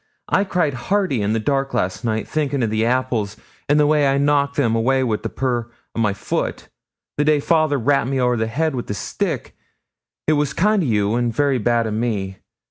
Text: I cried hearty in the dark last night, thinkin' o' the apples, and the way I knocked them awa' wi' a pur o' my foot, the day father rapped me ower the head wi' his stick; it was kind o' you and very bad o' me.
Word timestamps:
I 0.29 0.45
cried 0.45 0.73
hearty 0.89 1.21
in 1.21 1.33
the 1.33 1.39
dark 1.39 1.75
last 1.75 2.03
night, 2.03 2.27
thinkin' 2.27 2.63
o' 2.63 2.65
the 2.65 2.83
apples, 2.83 3.37
and 3.69 3.79
the 3.79 3.85
way 3.85 4.07
I 4.07 4.17
knocked 4.17 4.55
them 4.55 4.75
awa' 4.75 5.05
wi' 5.05 5.17
a 5.23 5.29
pur 5.29 5.69
o' 5.95 5.99
my 5.99 6.11
foot, 6.11 6.69
the 7.17 7.23
day 7.23 7.39
father 7.39 7.77
rapped 7.77 8.09
me 8.09 8.19
ower 8.19 8.35
the 8.35 8.47
head 8.47 8.73
wi' 8.73 8.81
his 8.87 8.97
stick; 8.97 9.55
it 10.25 10.33
was 10.33 10.53
kind 10.53 10.81
o' 10.81 10.87
you 10.87 11.13
and 11.13 11.31
very 11.31 11.59
bad 11.59 11.85
o' 11.85 11.91
me. 11.91 12.39